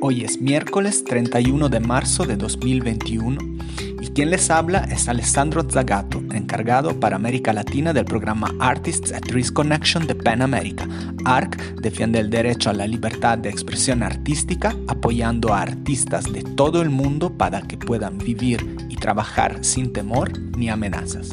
[0.00, 3.58] Hoy es miércoles 31 de marzo de 2021
[4.00, 9.24] y quien les habla es Alessandro Zagato, encargado para América Latina del programa Artists at
[9.30, 10.86] Risk Connection de PEN America.
[11.24, 16.80] ARC defiende el derecho a la libertad de expresión artística, apoyando a artistas de todo
[16.80, 21.30] el mundo para que puedan vivir y trabajar sin temor ni amenazas.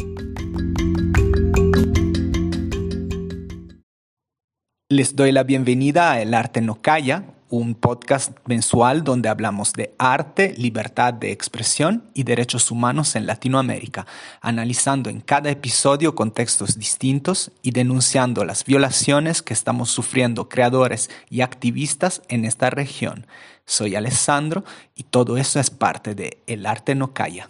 [4.89, 9.93] Les doy la bienvenida a El Arte No Calla, un podcast mensual donde hablamos de
[9.97, 14.07] arte, libertad de expresión y derechos humanos en Latinoamérica,
[14.41, 21.41] analizando en cada episodio contextos distintos y denunciando las violaciones que estamos sufriendo creadores y
[21.41, 23.27] activistas en esta región.
[23.65, 24.63] Soy Alessandro
[24.95, 27.49] y todo eso es parte de El Arte No Calla.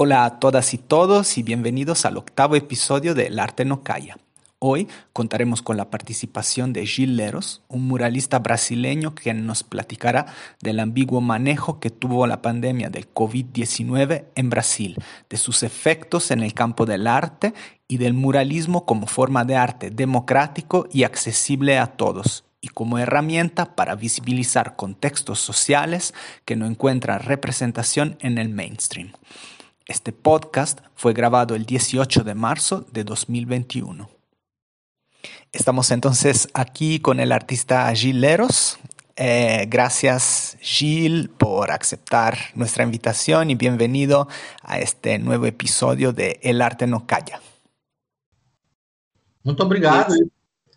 [0.00, 4.16] Hola a todas y todos y bienvenidos al octavo episodio de El Arte No Calla.
[4.60, 10.26] Hoy contaremos con la participación de Gil Leros, un muralista brasileño que nos platicará
[10.62, 16.44] del ambiguo manejo que tuvo la pandemia del COVID-19 en Brasil, de sus efectos en
[16.44, 17.52] el campo del arte
[17.88, 23.74] y del muralismo como forma de arte democrático y accesible a todos, y como herramienta
[23.74, 29.10] para visibilizar contextos sociales que no encuentran representación en el mainstream.
[29.88, 34.10] Este podcast fue grabado el 18 de marzo de 2021.
[35.50, 38.78] Estamos entonces aquí con el artista Gil Leros.
[39.16, 44.28] Eh, gracias Gil por aceptar nuestra invitación y bienvenido
[44.62, 47.40] a este nuevo episodio de El Arte No Calla.
[49.42, 50.12] Muito obrigado.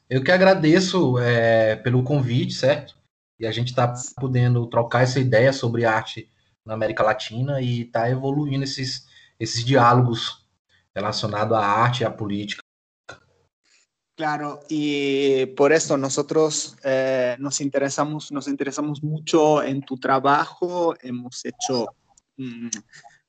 [0.09, 2.95] Eu que agradeço é, pelo convite, certo?
[3.37, 6.29] E a gente está podendo trocar essa ideia sobre arte
[6.65, 10.47] na América Latina y está evoluindo esses, esses diálogos
[10.93, 12.61] relacionados a arte y a política.
[14.15, 21.43] Claro, y por eso nosotros eh, nos, interesamos, nos interesamos mucho en tu trabajo, hemos
[21.43, 21.87] hecho
[22.37, 22.69] mm,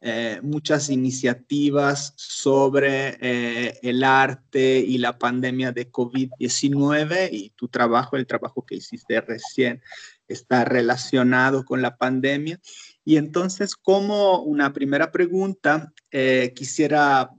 [0.02, 8.16] eh, muchas iniciativas sobre eh, el arte y la pandemia de COVID-19 y tu trabajo,
[8.16, 9.80] el trabajo que hiciste recién,
[10.26, 12.60] está relacionado con la pandemia.
[13.04, 17.30] Y entonces, como una primera pregunta, eh, quisiera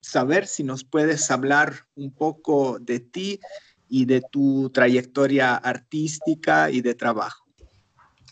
[0.00, 3.40] saber si nos puedes hablar un poco de ti
[3.88, 7.34] y de tu trayectoria artística e de trabalho.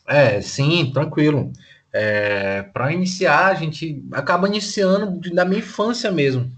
[0.07, 1.53] É, sim, tranquilo.
[1.93, 6.51] É, Para iniciar, a gente acaba iniciando da minha infância mesmo.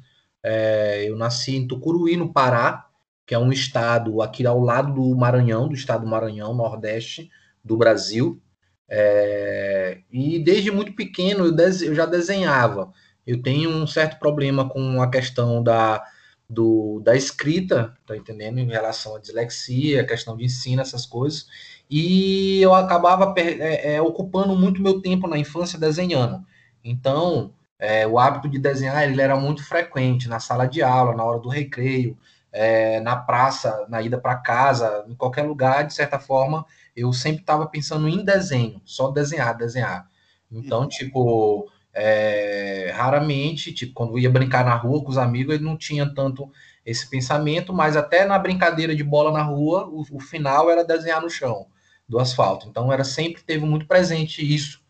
[0.42, 2.86] É, eu nasci em Tucuruí, no Pará,
[3.26, 7.30] que é um estado aqui ao lado do Maranhão, do estado do Maranhão, nordeste
[7.64, 8.40] do Brasil.
[8.88, 12.92] É, e desde muito pequeno eu, eu, já desenhava.
[13.26, 16.04] Eu tenho um certo problema com a questão da,
[16.48, 18.58] do, da escrita, tá entendendo?
[18.58, 21.46] Em relação à dislexia, questão de ensino, essas coisas.
[21.90, 26.44] E eu acabava é, é, ocupando muito meu tempo na infância desenhando.
[26.82, 31.24] Então, é, o hábito de desenhar ele era muito frequente na sala de aula, na
[31.24, 32.16] hora do recreio,
[32.52, 36.64] é, na praça, na ida para casa, em qualquer lugar, de certa forma,
[36.96, 40.08] eu sempre estava pensando em desenho, só desenhar, desenhar.
[40.50, 40.88] Então, uhum.
[40.88, 45.76] tipo, é, raramente, tipo, quando eu ia brincar na rua com os amigos, ele não
[45.76, 46.50] tinha tanto
[46.84, 51.20] esse pensamento, mas até na brincadeira de bola na rua, o, o final era desenhar
[51.20, 51.66] no chão
[52.08, 52.68] do asfalto.
[52.68, 54.80] Então, era sempre teve muito presente isso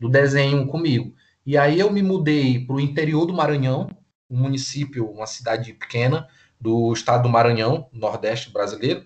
[0.00, 1.14] do desenho comigo.
[1.44, 3.88] E aí eu me mudei para o interior do Maranhão,
[4.30, 6.28] um município, uma cidade pequena
[6.60, 9.04] do estado do Maranhão, nordeste brasileiro.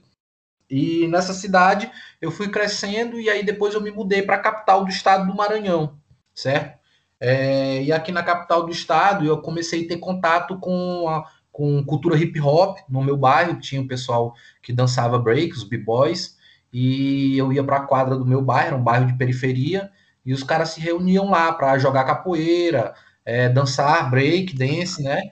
[0.71, 1.91] E nessa cidade
[2.21, 5.37] eu fui crescendo e aí depois eu me mudei para a capital do estado do
[5.37, 5.99] Maranhão,
[6.34, 6.77] certo?
[7.19, 11.25] É, e aqui na capital do estado eu comecei a ter contato com a
[11.56, 16.37] com cultura hip hop no meu bairro, tinha um pessoal que dançava break, os b-boys,
[16.71, 19.91] e eu ia para a quadra do meu bairro, um bairro de periferia,
[20.22, 25.22] e os caras se reuniam lá para jogar capoeira, é, dançar break, dance, né?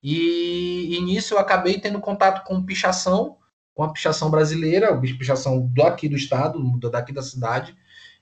[0.00, 3.38] E, e nisso eu acabei tendo contato com pichação,
[3.74, 6.58] com a pichação brasileira, a pichação daqui do estado,
[6.90, 7.74] daqui da cidade,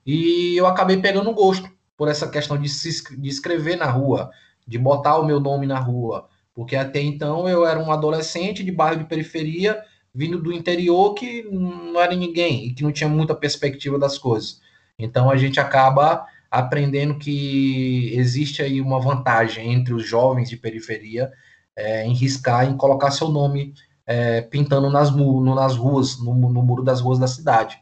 [0.06, 4.31] e eu acabei pegando gosto por essa questão de, se, de escrever na rua,
[4.67, 8.73] de botar o meu nome na rua, porque até então eu era um adolescente de
[8.73, 9.82] bairro de periferia,
[10.14, 14.61] vindo do interior que não era ninguém e que não tinha muita perspectiva das coisas.
[14.99, 21.31] Então a gente acaba aprendendo que existe aí uma vantagem entre os jovens de periferia
[21.76, 23.73] é, em riscar, em colocar seu nome
[24.11, 27.81] é, pintando nas, nas ruas, no, no, muro das ruas da cidade.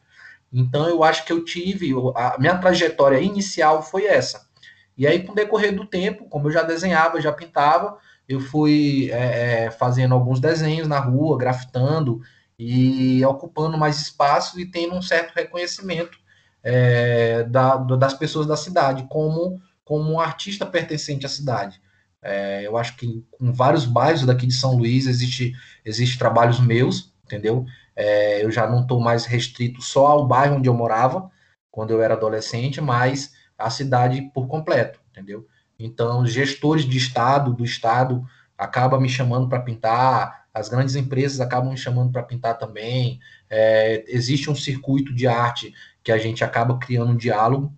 [0.53, 4.47] Então eu acho que eu tive, a minha trajetória inicial foi essa.
[4.95, 7.97] E aí, com o decorrer do tempo, como eu já desenhava, já pintava,
[8.29, 12.21] eu fui é, é, fazendo alguns desenhos na rua, grafitando
[12.59, 16.19] e ocupando mais espaço e tendo um certo reconhecimento
[16.63, 21.81] é, da, das pessoas da cidade como, como um artista pertencente à cidade.
[22.23, 25.55] É, eu acho que em vários bairros daqui de São Luís existe,
[25.85, 27.65] existe trabalhos meus, entendeu?
[27.95, 31.31] É, eu já não estou mais restrito só ao bairro onde eu morava
[31.71, 35.47] quando eu era adolescente, mas a cidade por completo, entendeu?
[35.79, 38.25] Então, gestores de estado, do estado,
[38.57, 43.21] acabam me chamando para pintar, as grandes empresas acabam me chamando para pintar também.
[43.49, 45.73] É, existe um circuito de arte
[46.03, 47.73] que a gente acaba criando um diálogo.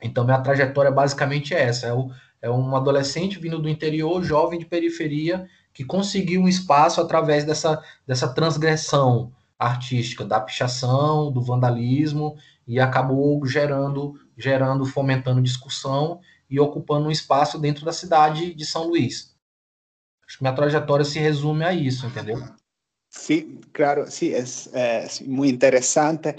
[0.00, 2.10] Então, minha trajetória basicamente é essa: é, o,
[2.46, 7.82] é um adolescente vindo do interior, jovem de periferia, que conseguiu um espaço através dessa,
[8.06, 17.08] dessa transgressão artística, da pichação, do vandalismo, e acabou gerando gerando, fomentando discussão e ocupando
[17.08, 19.34] um espaço dentro da cidade de São Luís.
[20.26, 22.42] Acho que minha trajetória se resume a isso, entendeu?
[23.08, 26.36] Sí, claro, sí, es, es muy interesante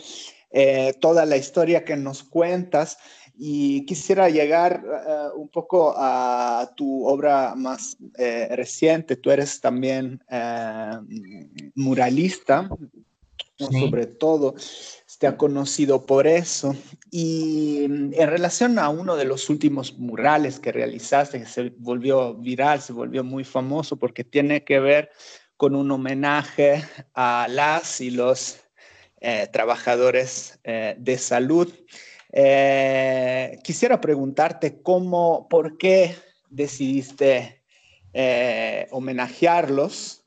[0.51, 2.97] eh, toda la historia que nos cuentas
[3.37, 9.15] y quisiera llegar uh, un poco a tu obra más eh, reciente.
[9.15, 11.05] Tú eres también uh,
[11.75, 12.69] muralista,
[13.57, 13.79] sí.
[13.79, 14.55] sobre todo
[15.19, 16.75] te ha conocido por eso.
[17.09, 22.81] Y en relación a uno de los últimos murales que realizaste, que se volvió viral,
[22.81, 25.09] se volvió muy famoso porque tiene que ver
[25.55, 26.83] con un homenaje
[27.15, 28.59] a las y los
[29.21, 31.73] eh, trabajadores eh, de salud.
[32.31, 36.15] Eh, quisiera preguntarte cómo, por qué
[36.49, 37.61] decidiste
[38.13, 40.23] eh, homenajearlos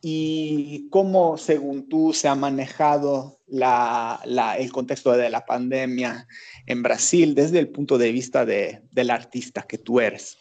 [0.00, 6.26] y cómo, según tú, se ha manejado la, la, el contexto de la pandemia
[6.66, 10.36] en Brasil desde el punto de vista de, del artista que tu eres.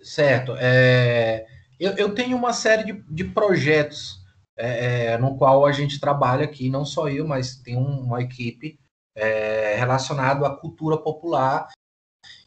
[0.00, 0.56] Certo.
[0.60, 1.46] É,
[1.78, 4.24] eu, eu, tenho uma série de, de projetos
[4.56, 8.78] é, no qual a gente trabalha aqui, não só eu, mas tem uma equipe
[9.18, 11.68] é, relacionado à cultura popular.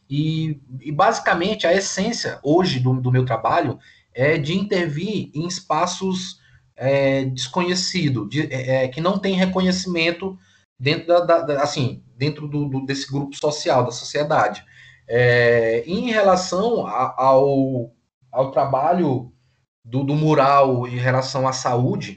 [0.08, 3.78] E, e, basicamente a essência hoje do, do meu trabalho
[4.12, 6.40] é de intervir em espaços
[6.76, 10.36] é, desconhecidos, de, é, é, que não tem reconhecimento
[10.78, 14.64] dentro da, da, da assim, dentro do, do, desse grupo social, da sociedade.
[15.08, 17.92] É, em relação a, ao,
[18.30, 19.32] ao trabalho
[19.84, 22.16] do, do, mural em relação à saúde,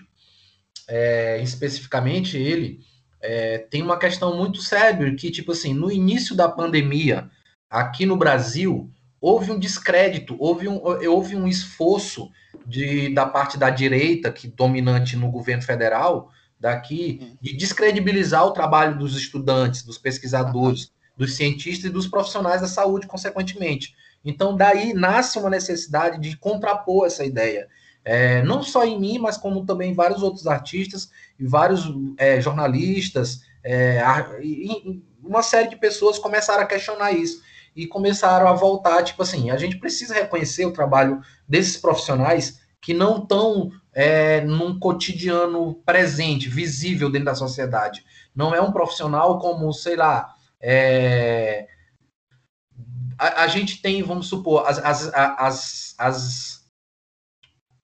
[0.88, 2.80] é, especificamente ele,
[3.26, 7.30] é, tem uma questão muito séria, que, tipo assim, no início da pandemia,
[7.70, 10.80] aqui no Brasil, houve um descrédito, houve um,
[11.10, 12.30] houve um esforço
[12.66, 18.98] de, da parte da direita, que dominante no governo federal, daqui, de descredibilizar o trabalho
[18.98, 23.96] dos estudantes, dos pesquisadores, dos cientistas e dos profissionais da saúde, consequentemente.
[24.24, 27.68] Então, daí nasce uma necessidade de contrapor essa ideia.
[28.04, 31.84] É, não só em mim, mas como também em vários outros artistas e vários
[32.18, 34.02] é, jornalistas, é,
[34.42, 37.42] e, uma série de pessoas começaram a questionar isso
[37.76, 42.94] e começaram a voltar, tipo assim, a gente precisa reconhecer o trabalho desses profissionais que
[42.94, 48.06] não estão é, num cotidiano presente, visível dentro da sociedade.
[48.36, 51.68] Não é um profissional como, sei lá, é,
[53.18, 56.66] a, a, gente tem, vamos supor, as, as, as, as,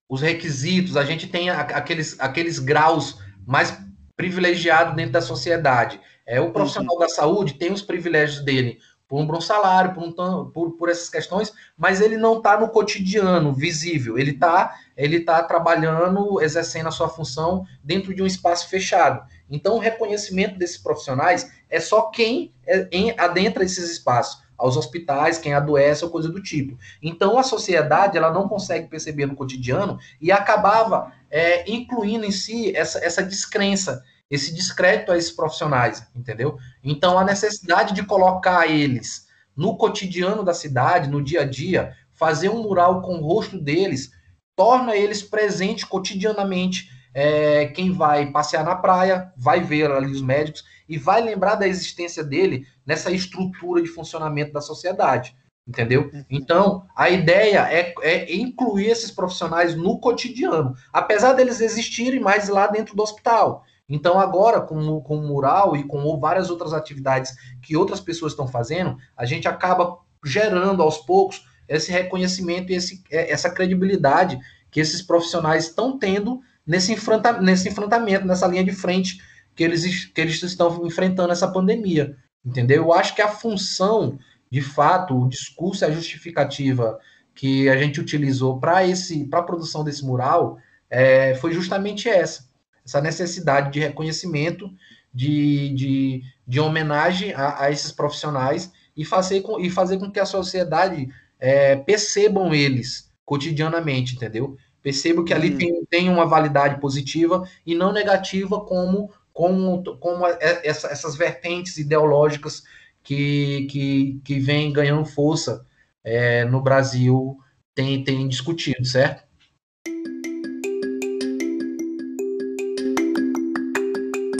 [0.07, 3.17] os requisitos, a gente tem aqueles, aqueles graus
[3.51, 3.77] mais
[4.15, 5.99] privilegiados dentro da sociedade.
[6.25, 7.01] É, o profissional uhum.
[7.01, 8.79] da saúde tem os privilégios dele,
[9.09, 12.69] por um bom salário, por, um, por, por essas questões, mas ele não está no
[12.69, 18.69] cotidiano visível, ele está ele tá trabalhando, exercendo a sua função dentro de um espaço
[18.69, 19.21] fechado.
[19.49, 25.37] Então, o reconhecimento desses profissionais é só quem é, em, adentra esses espaços, aos hospitais,
[25.37, 26.77] quem adoece ou coisa do tipo.
[27.01, 32.75] Então, a sociedade ela não consegue perceber no cotidiano e acabava é, incluindo em si
[32.75, 36.57] essa, essa descrença esse descrédito a esses profissionais, entendeu?
[36.81, 42.47] Então, a necessidade de colocar eles no cotidiano da cidade, no dia a dia, fazer
[42.47, 44.09] um mural com o rosto deles,
[44.55, 46.89] torna eles presentes cotidianamente.
[47.13, 51.67] É, quem vai passear na praia vai ver ali os médicos e vai lembrar da
[51.67, 55.35] existência dele nessa estrutura de funcionamento da sociedade,
[55.67, 56.09] entendeu?
[56.13, 56.25] Uhum.
[56.29, 62.67] Então, a ideia é, é, incluir esses profissionais no cotidiano, apesar deles existirem mais lá
[62.67, 63.63] dentro do hospital.
[63.87, 68.47] Então, agora, com, com o mural e com várias outras atividades que outras pessoas estão
[68.47, 74.39] fazendo, a gente acaba gerando aos poucos esse reconhecimento e esse, é, essa credibilidade
[74.69, 79.21] que esses profissionais estão tendo nesse, enfrenta, nesse enfrentamento, nessa linha de frente
[79.55, 82.15] que eles, que eles estão enfrentando essa pandemia.
[82.43, 82.83] Entendeu?
[82.83, 84.17] Eu acho que a função
[84.49, 86.99] de fato, o discurso e a justificativa
[87.33, 90.57] que a gente utilizou para esse para a produção desse mural
[90.89, 92.51] é, foi justamente essa
[92.85, 94.69] essa necessidade de reconhecimento
[95.13, 100.19] de, de, de homenagem a, a, esses profissionais e fazer com, e fazer com que
[100.19, 101.07] a sociedade
[101.39, 104.57] é, percebam eles cotidianamente, entendeu?
[104.81, 105.57] Percebam que ali hum.
[105.57, 112.63] tem, tem uma validade positiva e não negativa como, como, como essa, essas vertentes ideológicas
[113.03, 115.65] que, que, que vem ganhando força
[116.03, 117.37] é, no Brasil
[117.73, 119.23] tem, tem discutido, certo?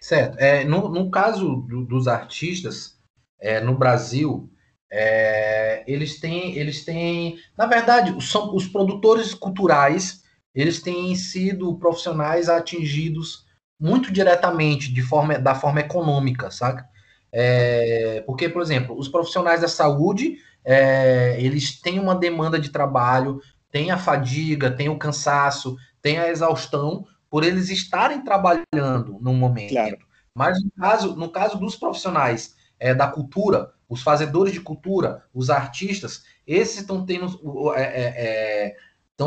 [0.01, 0.39] Certo.
[0.39, 2.99] É, no, no caso do, dos artistas,
[3.39, 4.49] é, no Brasil,
[4.91, 10.21] É, eles têm, eles têm, na verdade, são os produtores culturais,
[10.53, 13.45] eles têm sido profissionais atingidos
[13.79, 16.85] muito diretamente de forma, da forma econômica, saca?
[17.31, 23.41] É, porque, por exemplo, os profissionais da saúde, é, eles têm uma demanda de trabalho,
[23.71, 29.71] tem a fadiga, tem o cansaço, tem a exaustão por eles estarem trabalhando no momento.
[29.71, 29.97] Claro.
[30.35, 35.49] Mas no caso, no caso dos profissionais é, da cultura, os fazedores de cultura, os
[35.49, 38.75] artistas, esses estão tendo estão é,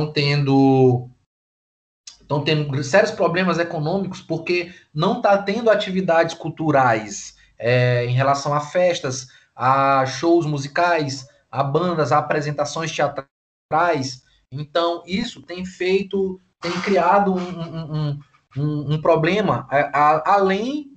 [0.09, 1.11] é, tendo
[2.19, 8.61] estão tendo sérios problemas econômicos porque não está tendo atividades culturais é, em relação a
[8.61, 14.23] festas, a shows musicais, a bandas, a apresentações teatrais.
[14.51, 18.19] Então, isso tem feito, tem criado um, um,
[18.57, 20.91] um, um problema, a, a, além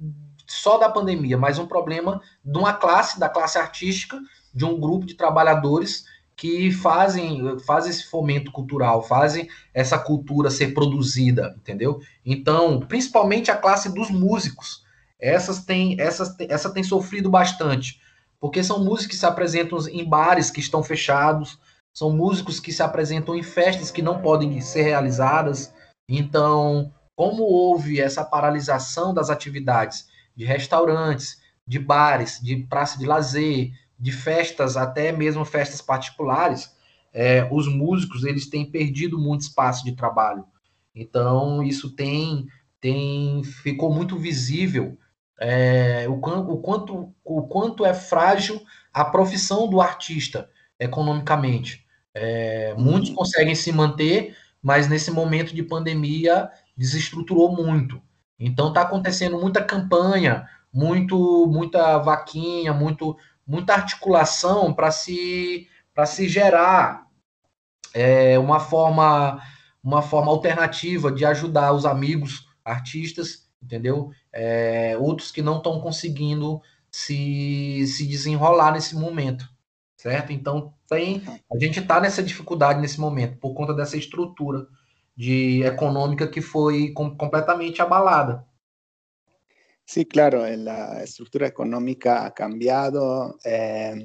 [0.47, 4.19] só da pandemia, mas um problema de uma classe, da classe artística,
[4.53, 10.73] de um grupo de trabalhadores que fazem, fazem esse fomento cultural, fazem essa cultura ser
[10.73, 11.99] produzida, entendeu?
[12.25, 14.83] Então, principalmente a classe dos músicos,
[15.19, 17.99] essas tem, essas, essa tem sofrido bastante,
[18.39, 21.59] porque são músicos que se apresentam em bares que estão fechados,
[21.91, 25.73] são músicos que se apresentam em festas que não podem ser realizadas.
[26.07, 33.71] Então, como houve essa paralisação das atividades de restaurantes, de bares, de praça de lazer,
[33.99, 36.71] de festas, até mesmo festas particulares,
[37.11, 40.45] é, os músicos eles têm perdido muito espaço de trabalho.
[40.95, 42.47] Então isso tem
[42.79, 44.97] tem ficou muito visível
[45.39, 48.61] é, o, o, quanto, o quanto é frágil
[48.93, 51.85] a profissão do artista economicamente.
[52.13, 58.01] É, muitos conseguem se manter, mas nesse momento de pandemia desestruturou muito.
[58.39, 66.27] Então está acontecendo muita campanha, muito, muita vaquinha, muito, muita articulação para se, para se
[66.27, 67.07] gerar
[67.93, 69.41] é, uma forma
[69.83, 74.11] uma forma alternativa de ajudar os amigos artistas, entendeu?
[74.33, 79.47] É, outros que não estão conseguindo se, se desenrolar nesse momento,
[79.95, 80.33] certo?
[80.33, 84.67] Então tem a gente está nessa dificuldade nesse momento por conta dessa estrutura
[85.17, 88.45] de econômica que foi com, completamente abalada.
[89.83, 93.95] Sí, claro, la estructura económica ha cambiado eh,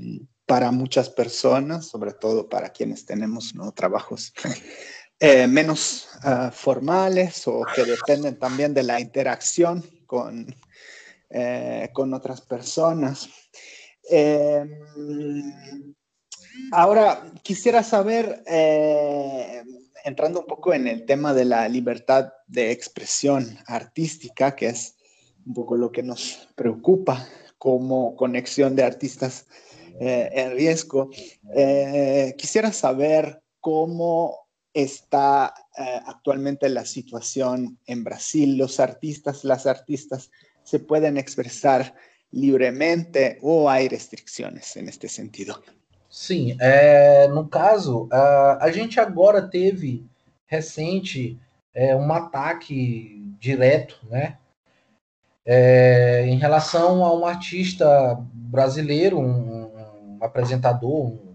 [0.47, 3.73] para muchas personas, sobre todo para quienes tenemos ¿no?
[3.73, 4.33] trabajos
[5.21, 10.55] eh, menos uh, formales o que dependen también de la interacción con,
[11.31, 13.29] eh, con otras personas.
[14.09, 14.71] Em,
[16.71, 18.43] ahora, quisiera saber
[20.05, 24.97] entrando un poco en el tema de la libertad de expresión artística, que es
[25.47, 27.29] un poco lo que nos preocupa
[27.59, 29.47] como conexión de artistas
[30.01, 31.11] eh, en riesgo.
[31.55, 38.57] Eh, quisiera saber cómo está eh, actualmente la situación en Brasil.
[38.57, 40.31] Los artistas, las artistas
[40.65, 41.95] se pueden expressar
[42.33, 45.63] livremente ou há restrições neste sentido?
[46.13, 50.07] Sim, é, no caso, a, a gente agora teve
[50.47, 51.41] recente
[51.75, 54.39] é, um ataque direto, né?
[55.45, 57.87] É, em relação a um artista
[58.33, 61.35] brasileiro, um, um apresentador, um,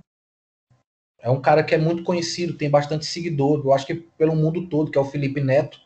[1.19, 4.67] é um cara que é muito conhecido, tem bastante seguidor, eu acho que pelo mundo
[4.67, 5.79] todo, que é o Felipe Neto,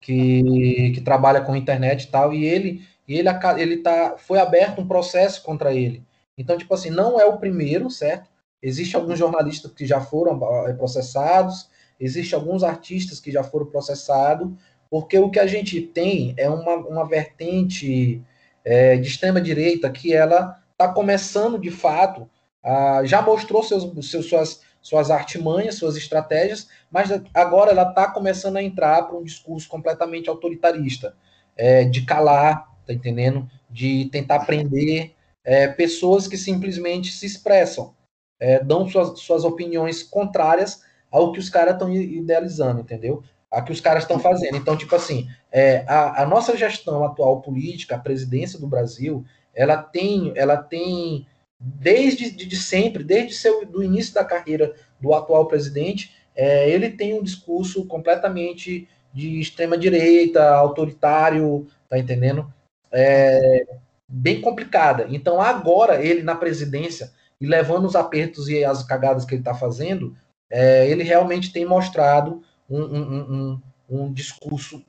[0.00, 3.28] que, que trabalha com internet e tal, e ele ele
[3.58, 6.04] ele tá foi aberto um processo contra ele.
[6.36, 8.28] Então, tipo assim, não é o primeiro, certo?
[8.62, 14.50] Existem alguns jornalistas que já foram eh, processados, existem alguns artistas que já foram processados,
[14.90, 18.22] porque o que a gente tem é uma, uma vertente
[18.64, 22.28] é, de extrema-direita que ela está começando, de fato,
[22.62, 28.56] a, já mostrou seus, seus, suas, suas artimanhas, suas estratégias, mas agora ela está começando
[28.56, 31.16] a entrar para um discurso completamente autoritarista,
[31.56, 33.48] é, de calar, tá entendendo?
[33.70, 35.15] De tentar prender
[35.46, 37.94] é, pessoas que simplesmente se expressam,
[38.40, 43.22] é, dão suas, suas opiniões contrárias ao que os caras estão idealizando, entendeu?
[43.48, 44.56] A que os caras estão fazendo.
[44.56, 49.24] Então, tipo assim, é, a, a, nossa gestão atual política, a presidência do Brasil,
[49.54, 51.26] ela tem, ela tem
[51.58, 57.14] desde de, sempre, desde seu, do início da carreira do atual presidente, é, ele tem
[57.14, 62.52] um discurso completamente de extrema direita, autoritário, tá entendendo?
[62.92, 63.64] É,
[64.08, 65.06] bem complicada.
[65.10, 69.54] Então agora ele na presidência e levando os apertos e as cagadas que ele está
[69.54, 70.16] fazendo,
[70.50, 74.84] é, ele realmente tem mostrado um, um, um, um discurso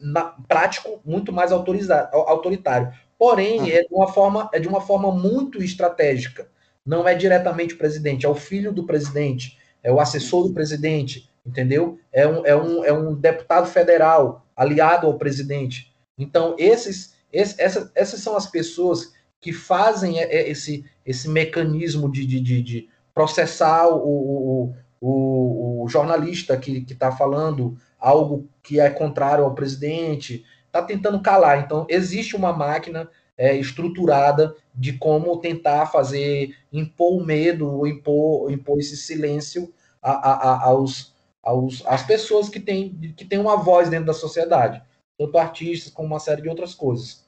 [0.00, 2.92] na, prático muito mais autoritário.
[3.18, 3.74] Porém, ah.
[3.78, 6.48] é de uma forma é de uma forma muito estratégica.
[6.84, 11.28] Não é diretamente o presidente, é o filho do presidente, é o assessor do presidente,
[11.44, 11.98] entendeu?
[12.12, 15.92] É um, é um, é um deputado federal aliado ao presidente.
[16.16, 22.40] Então, esses, esse, essa, essas são as pessoas que fazem esse, esse mecanismo de, de,
[22.40, 29.44] de, de processar o, o, o, o, jornalista que está falando algo que é contrário
[29.44, 31.60] ao presidente, está tentando calar.
[31.60, 38.78] Então, existe uma máquina é, estruturada de como tentar fazer, impor o medo, impor, impor
[38.78, 43.88] esse silêncio a, a, a, aos, aos, às pessoas que têm, que têm uma voz
[43.88, 44.82] dentro da sociedade,
[45.18, 47.26] tanto artistas como uma série de outras coisas.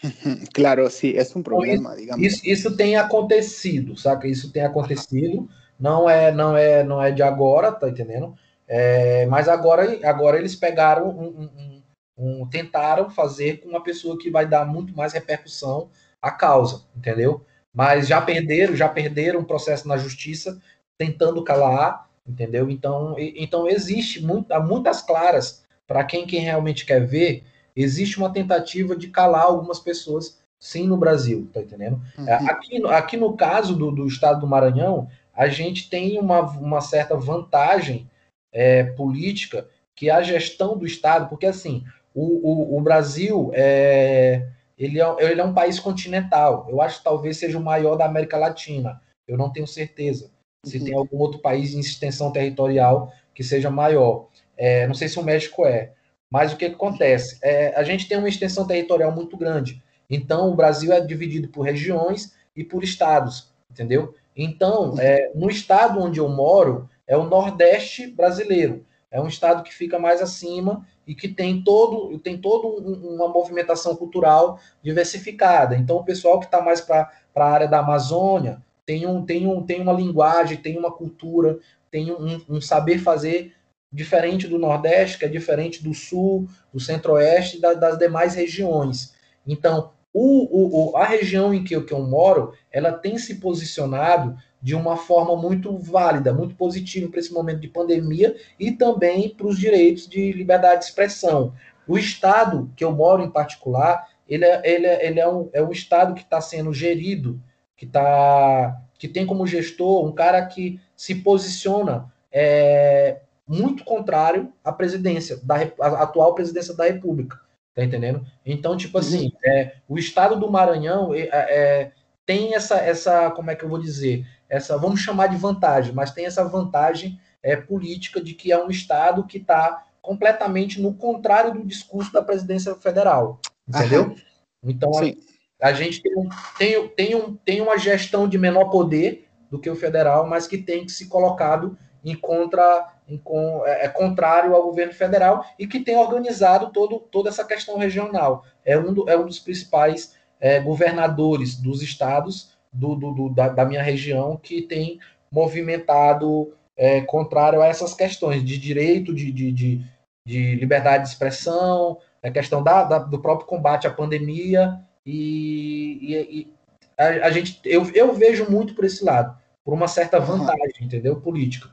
[0.52, 2.24] Claro, sim, é um problema, então, digamos.
[2.24, 4.28] Isso, isso tem acontecido, saca?
[4.28, 5.48] Isso tem acontecido.
[5.78, 8.36] Não é, não é, não é de agora, tá entendendo?
[8.66, 11.82] É, mas agora, agora eles pegaram um, um,
[12.16, 17.44] um, tentaram fazer com uma pessoa que vai dar muito mais repercussão à causa, entendeu?
[17.72, 20.60] Mas já perderam, já perderam um processo na justiça
[20.96, 22.70] tentando calar, entendeu?
[22.70, 27.44] Então, então existe muito, muitas claras para quem, quem realmente quer ver
[27.76, 32.00] existe uma tentativa de calar algumas pessoas, sim, no Brasil, tá entendendo?
[32.16, 32.32] Uhum.
[32.48, 37.16] Aqui, aqui no caso do, do estado do Maranhão, a gente tem uma, uma certa
[37.16, 38.08] vantagem
[38.52, 44.48] é, política que é a gestão do estado, porque assim, o, o, o Brasil é,
[44.78, 46.66] ele é, ele é um país continental.
[46.68, 49.00] Eu acho que talvez seja o maior da América Latina.
[49.26, 50.30] Eu não tenho certeza
[50.64, 50.84] se uhum.
[50.84, 54.28] tem algum outro país em extensão territorial que seja maior.
[54.56, 55.92] É, não sei se o México é.
[56.30, 57.38] Mas o que, que acontece?
[57.42, 59.82] É, a gente tem uma extensão territorial muito grande.
[60.08, 64.14] Então, o Brasil é dividido por regiões e por estados, entendeu?
[64.36, 68.84] Então, é, no estado onde eu moro, é o Nordeste brasileiro.
[69.10, 73.28] É um estado que fica mais acima e que tem todo tem todo um, uma
[73.28, 75.76] movimentação cultural diversificada.
[75.76, 79.62] Então, o pessoal que está mais para a área da Amazônia tem, um, tem, um,
[79.62, 81.58] tem uma linguagem, tem uma cultura,
[81.90, 83.54] tem um, um saber fazer
[83.94, 89.14] diferente do Nordeste, que é diferente do Sul, do Centro-Oeste e da, das demais regiões.
[89.46, 94.36] Então, o, o, a região em que eu, que eu moro, ela tem se posicionado
[94.60, 99.46] de uma forma muito válida, muito positiva para esse momento de pandemia e também para
[99.46, 101.52] os direitos de liberdade de expressão.
[101.86, 105.62] O estado que eu moro em particular, ele é, ele é, ele é, um, é
[105.62, 107.40] um estado que está sendo gerido,
[107.76, 114.72] que, tá, que tem como gestor um cara que se posiciona é, muito contrário à
[114.72, 117.40] presidência, da à atual presidência da República.
[117.74, 118.24] Tá entendendo?
[118.46, 119.50] Então, tipo assim, uhum.
[119.50, 121.92] é, o estado do Maranhão é, é,
[122.24, 124.24] tem essa, essa, como é que eu vou dizer?
[124.48, 128.70] Essa, vamos chamar de vantagem, mas tem essa vantagem é, política de que é um
[128.70, 133.40] estado que está completamente no contrário do discurso da presidência federal.
[133.66, 134.14] Entendeu?
[134.62, 135.16] Então, Sim.
[135.60, 136.14] a gente tem,
[136.56, 140.58] tem, tem, um, tem uma gestão de menor poder do que o federal, mas que
[140.58, 143.20] tem que se colocado em contra em,
[143.64, 148.44] é, é, contrário ao governo federal e que tem organizado todo, toda essa questão regional.
[148.64, 153.48] É um, do, é um dos principais é, governadores dos estados do, do, do da,
[153.48, 154.98] da, minha região que tem
[155.30, 159.86] movimentado é, contrário a essas questões de direito, de, de, de,
[160.26, 166.40] de liberdade de expressão, a questão da, da, do próprio combate à pandemia e, e,
[166.40, 166.54] e
[166.98, 171.20] a, a, gente eu, eu vejo muito por esse lado, por uma certa vantagem, entendeu?
[171.20, 171.68] Política.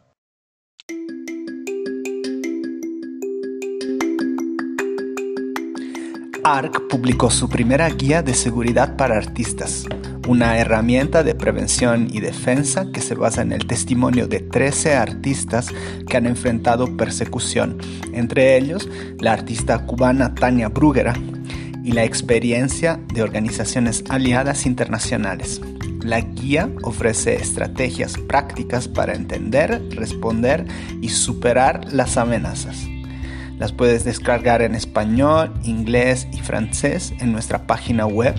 [6.51, 9.85] ARC publicó su primera guía de seguridad para artistas,
[10.27, 15.69] una herramienta de prevención y defensa que se basa en el testimonio de 13 artistas
[16.09, 17.77] que han enfrentado persecución,
[18.11, 21.13] entre ellos la artista cubana Tania Bruguera
[21.85, 25.61] y la experiencia de organizaciones aliadas internacionales.
[26.03, 30.65] La guía ofrece estrategias prácticas para entender, responder
[31.01, 32.75] y superar las amenazas.
[33.61, 38.33] Las puedes descargar en español, inglés y francés en nuestra página web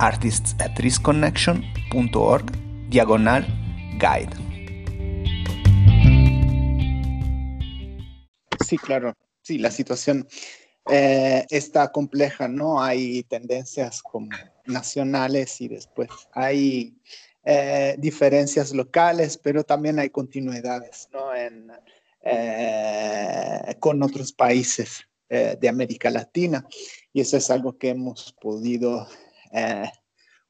[0.00, 2.44] artistatriceconnection.org
[2.88, 3.46] diagonal
[3.92, 4.30] guide.
[8.66, 9.14] Sí, claro.
[9.42, 10.26] Sí, la situación
[10.90, 12.82] eh, está compleja, ¿no?
[12.82, 14.30] Hay tendencias como
[14.66, 16.98] nacionales y después hay
[17.44, 21.32] eh, diferencias locales, pero también hay continuidades, ¿no?
[22.26, 26.66] Eh, con otros países eh, de América Latina.
[27.12, 29.06] Y eso es algo que hemos podido
[29.52, 29.90] eh,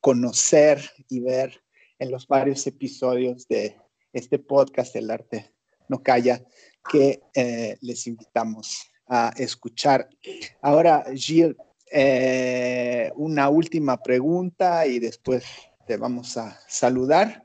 [0.00, 1.60] conocer y ver
[1.98, 3.76] en los varios episodios de
[4.12, 5.52] este podcast, El arte
[5.88, 6.42] no calla,
[6.90, 7.20] que
[7.80, 10.08] les invitamos a escuchar.
[10.62, 11.56] Ahora, Gilles,
[13.16, 15.44] una última pregunta y después
[15.87, 17.44] te vamos a saludar.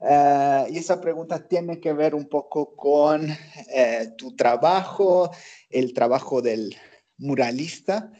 [0.00, 3.28] Eh, y esa pregunta tiene que ver un poco con
[3.68, 5.30] eh, tu trabajo,
[5.70, 6.76] el trabajo del
[7.18, 8.12] muralista,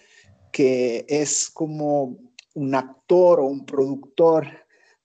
[0.53, 2.17] que es como
[2.55, 4.47] un actor o un productor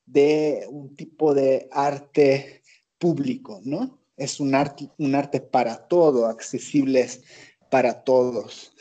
[0.05, 2.63] de un tipo de arte
[2.97, 3.99] público, ¿no?
[4.15, 7.07] Es un arte, para todo, accesible
[7.69, 8.73] para todos.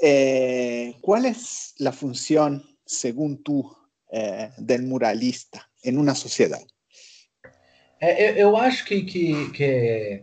[0.00, 3.76] Eh, ¿Cuál es la función, según tú,
[4.56, 6.62] del muralista en una sociedad?
[8.00, 10.22] É, eu, eu, acho que, que, que,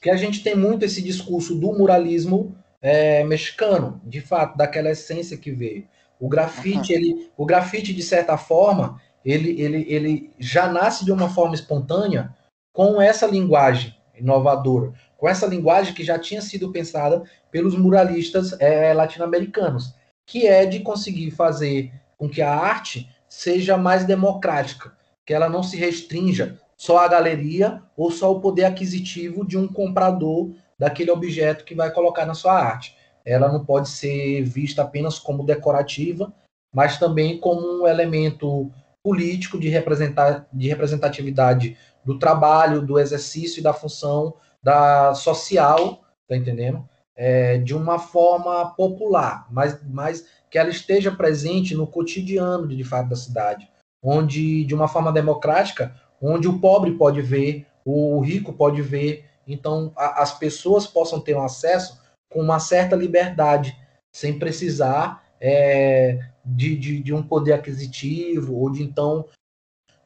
[0.00, 5.36] que, a gente tem muito esse discurso do muralismo é, mexicano, de fato, daquela essência
[5.36, 5.86] que veio.
[6.20, 6.98] O grafite, uhum.
[6.98, 12.34] ele, o grafite, de certa forma, ele, ele, ele já nasce de uma forma espontânea
[12.72, 18.92] com essa linguagem inovadora, com essa linguagem que já tinha sido pensada pelos muralistas é,
[18.92, 19.94] latino-americanos,
[20.26, 24.92] que é de conseguir fazer com que a arte seja mais democrática,
[25.32, 29.66] que ela não se restrinja só à galeria ou só ao poder aquisitivo de um
[29.66, 32.94] comprador daquele objeto que vai colocar na sua arte.
[33.24, 36.30] Ela não pode ser vista apenas como decorativa,
[36.74, 38.70] mas também como um elemento
[39.02, 46.36] político de, representar, de representatividade do trabalho, do exercício e da função da social, tá
[46.36, 46.86] entendendo?
[47.16, 53.08] É, de uma forma popular, mas, mas que ela esteja presente no cotidiano de, fato
[53.08, 53.71] da cidade
[54.02, 59.92] onde, de uma forma democrática, onde o pobre pode ver, o rico pode ver, então
[59.96, 63.76] a, as pessoas possam ter um acesso com uma certa liberdade,
[64.12, 69.26] sem precisar é, de, de, de, um poder aquisitivo ou de então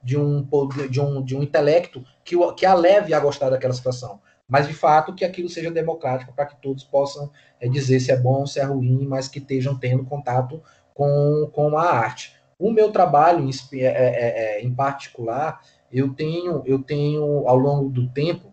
[0.02, 0.46] de um
[0.88, 4.20] de um, de um intelecto que, que a leve a gostar daquela situação.
[4.48, 7.30] Mas de fato que aquilo seja democrático para que todos possam
[7.60, 10.62] é, dizer se é bom, se é ruim, mas que estejam tendo contato
[10.94, 12.35] com, com a arte.
[12.58, 15.60] O meu trabalho em, é, é, é, em particular,
[15.92, 18.52] eu tenho, eu tenho, ao longo do tempo,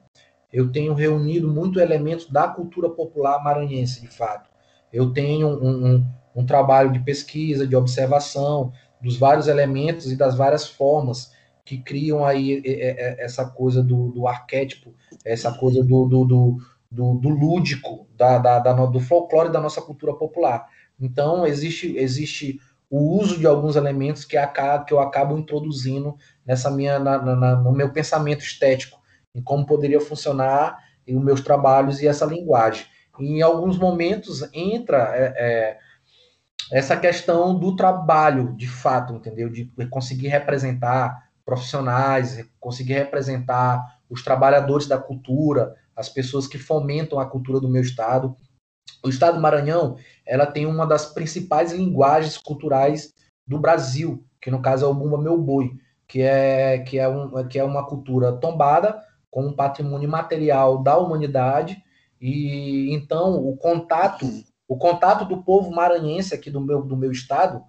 [0.51, 4.49] eu tenho reunido muito elementos da cultura popular maranhense, de fato.
[4.91, 10.35] Eu tenho um, um, um trabalho de pesquisa, de observação dos vários elementos e das
[10.35, 11.31] várias formas
[11.65, 12.61] que criam aí
[13.17, 16.57] essa coisa do, do arquétipo, essa coisa do, do, do,
[16.91, 20.67] do, do lúdico, da, da, da, do folclore da nossa cultura popular.
[20.99, 22.59] Então, existe, existe
[22.95, 27.56] o uso de alguns elementos que, acaba, que eu acabo introduzindo nessa minha, na, na,
[27.56, 28.99] no meu pensamento estético,
[29.34, 30.77] em como poderia funcionar
[31.08, 32.86] os meus trabalhos e essa linguagem.
[33.19, 35.77] em alguns momentos entra é, é,
[36.71, 39.49] essa questão do trabalho, de fato, entendeu?
[39.49, 47.25] De conseguir representar profissionais, conseguir representar os trabalhadores da cultura, as pessoas que fomentam a
[47.25, 48.36] cultura do meu estado.
[49.03, 53.13] O estado do Maranhão, ela tem uma das principais linguagens culturais
[53.45, 55.71] do Brasil, que no caso é o Bumba Meu Boi,
[56.07, 60.97] que é, que é, um, que é uma cultura tombada com um patrimônio material da
[60.97, 61.77] humanidade.
[62.21, 64.25] E então o contato
[64.67, 67.63] o contato do povo maranhense aqui do meu, do meu estado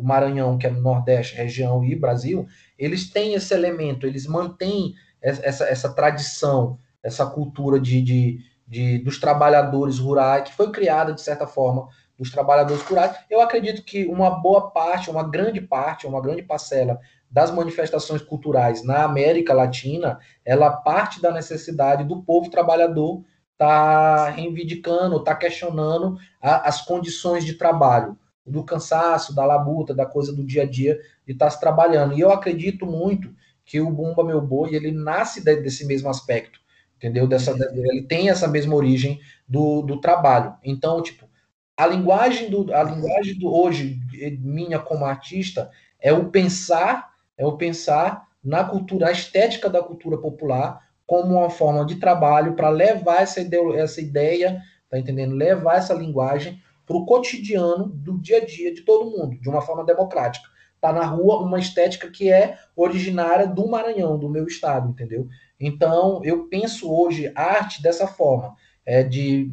[0.00, 2.46] o Maranhão, que é no Nordeste, região e Brasil,
[2.78, 8.38] eles têm esse elemento, eles mantêm essa, essa tradição, essa cultura de, de,
[8.70, 13.16] de, dos trabalhadores rurais, que foi criada, de certa forma, dos trabalhadores rurais.
[13.28, 18.84] Eu acredito que uma boa parte, uma grande parte, uma grande parcela das manifestações culturais
[18.84, 23.24] na América Latina, ela parte da necessidade do povo trabalhador
[23.58, 30.32] tá reivindicando, tá questionando a, as condições de trabalho do cansaço, da labuta, da coisa
[30.32, 32.14] do dia a dia de estar tá se trabalhando.
[32.14, 36.59] E eu acredito muito que o Bumba Meu Boi, ele nasce desse mesmo aspecto,
[37.00, 37.26] entendeu?
[37.26, 40.54] Dessa, ele tem essa mesma origem do, do trabalho.
[40.62, 41.26] Então, tipo,
[41.74, 43.98] a linguagem do a linguagem do hoje
[44.38, 47.08] minha como artista é o pensar,
[47.38, 52.54] é o pensar na cultura, a estética da cultura popular como uma forma de trabalho
[52.54, 54.60] para levar essa ideia, essa ideia,
[54.90, 55.34] tá entendendo?
[55.34, 59.62] Levar essa linguagem para o cotidiano do dia a dia de todo mundo, de uma
[59.62, 60.49] forma democrática.
[60.80, 65.28] Tá na rua uma estética que é originária do Maranhão, do meu estado, entendeu?
[65.58, 68.54] Então, eu penso hoje arte dessa forma,
[68.86, 69.50] é de,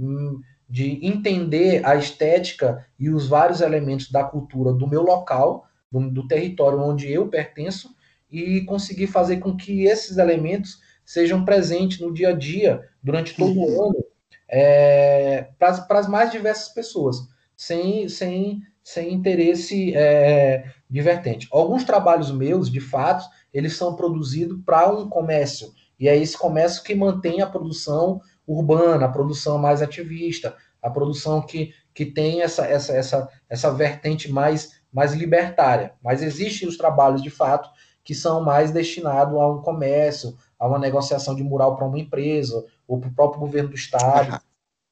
[0.70, 6.28] de entender a estética e os vários elementos da cultura do meu local, do, do
[6.28, 7.96] território onde eu pertenço,
[8.32, 13.60] e conseguir fazer com que esses elementos sejam presentes no dia a dia, durante todo
[13.60, 14.06] o ano,
[14.50, 17.18] é, para as mais diversas pessoas,
[17.56, 21.46] sem, sem, sem interesse é, divertente.
[21.52, 26.82] Alguns trabalhos meus, de fato, eles são produzidos para um comércio, e é esse comércio
[26.84, 32.66] que mantém a produção urbana, a produção mais ativista, a produção que, que tem essa,
[32.66, 35.92] essa, essa, essa vertente mais, mais libertária.
[36.02, 37.70] Mas existem os trabalhos, de fato,
[38.06, 42.66] que são mais destinados a um comércio, a uma negociação de mural para uma empresa,
[42.88, 44.40] ou para o próprio governo do estado,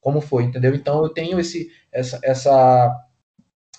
[0.01, 0.75] como foi, entendeu?
[0.75, 3.04] Então eu tenho esse, essa, essa,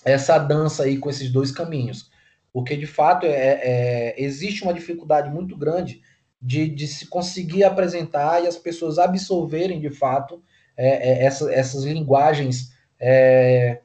[0.03, 2.09] essa dança aí com esses dois caminhos,
[2.53, 6.01] porque de fato é, é, existe uma dificuldade muito grande
[6.41, 10.41] de, de se conseguir apresentar e as pessoas absorverem de fato
[10.75, 13.81] é, é essa, essas linguagens, é,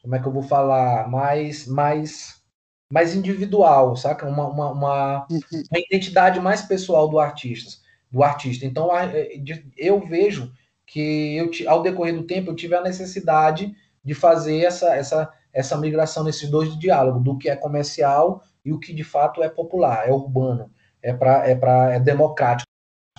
[0.00, 2.42] como é que eu vou falar, mais, mais
[2.92, 4.28] mais individual, saca?
[4.28, 5.62] Uma, uma, uma, uhum.
[5.70, 8.66] uma identidade mais pessoal do artista, do artista.
[8.66, 9.30] Então, é,
[9.78, 10.52] eu vejo
[10.86, 13.74] que eu, ao decorrer do tempo eu tive a necessidade
[14.04, 18.78] de fazer essa, essa, essa migração nesses dois diálogos, do que é comercial e o
[18.78, 20.70] que de fato é popular, é urbano,
[21.02, 22.68] é, pra, é, pra, é democrático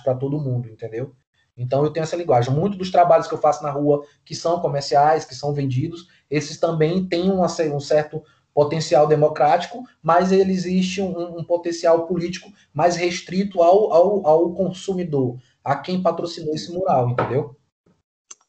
[0.02, 1.14] para todo mundo, entendeu?
[1.56, 2.52] Então eu tenho essa linguagem.
[2.52, 6.58] Muitos dos trabalhos que eu faço na rua, que são comerciais, que são vendidos, esses
[6.58, 12.96] também têm um, um certo potencial democrático, mas ele existe um, um potencial político mais
[12.96, 17.56] restrito ao, ao, ao, consumidor, a quem patrocinou esse mural, entendeu?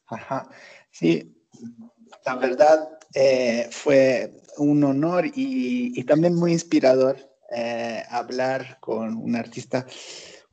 [0.08, 0.48] Ajá.
[2.26, 7.16] La verdad eh, fue un honor y, también muy inspirador
[7.54, 9.86] eh, hablar con un artista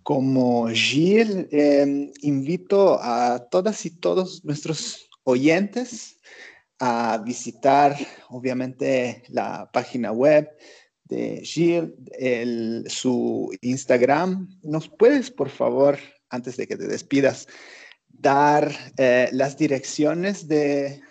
[0.04, 1.48] como Gilles.
[1.52, 6.20] Eh, invito a todas y todos nuestros oyentes
[6.78, 7.98] a visitar,
[8.30, 10.48] obviamente, la página web
[11.06, 11.44] de
[12.20, 14.48] el, su Instagram.
[14.62, 15.98] ¿Nos puedes, por favor,
[16.30, 17.48] antes de que te despidas,
[18.10, 21.02] dar eh, las direcciones de